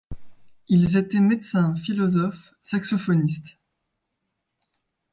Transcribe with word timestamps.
Ils 0.67 0.97
étaient 0.97 1.19
médecin, 1.19 1.75
philosophe, 1.75 2.55
saxophoniste... 2.63 3.59